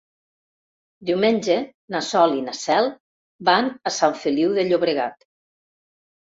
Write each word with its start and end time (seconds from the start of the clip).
Diumenge 1.09 1.57
na 1.97 2.01
Sol 2.07 2.33
i 2.39 2.41
na 2.49 2.57
Cel 2.61 2.91
van 3.53 3.71
a 3.93 3.95
Sant 4.01 4.19
Feliu 4.25 4.59
de 4.59 4.67
Llobregat. 4.73 5.33